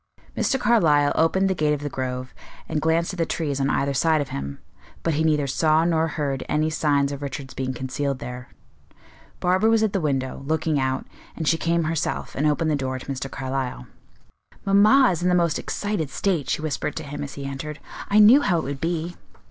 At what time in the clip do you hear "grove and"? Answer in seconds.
1.87-2.81